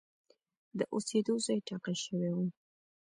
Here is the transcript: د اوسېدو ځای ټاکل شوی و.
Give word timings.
د 0.77 0.79
اوسېدو 0.93 1.33
ځای 1.45 1.59
ټاکل 1.67 1.95
شوی 2.03 2.29
و. 2.33 2.37